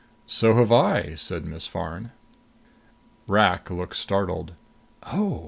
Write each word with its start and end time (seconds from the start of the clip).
"So 0.25 0.55
have 0.55 0.71
I," 0.71 1.13
said 1.13 1.45
Miss 1.45 1.67
Farn. 1.67 2.11
Rak 3.27 3.69
looked 3.69 3.95
startled. 3.97 4.53
"Oh!" 5.03 5.39